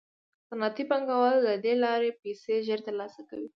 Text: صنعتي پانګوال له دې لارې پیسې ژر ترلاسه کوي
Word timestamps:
صنعتي 0.49 0.83
پانګوال 0.89 1.35
له 1.47 1.53
دې 1.65 1.73
لارې 1.83 2.17
پیسې 2.21 2.55
ژر 2.67 2.79
ترلاسه 2.87 3.21
کوي 3.29 3.47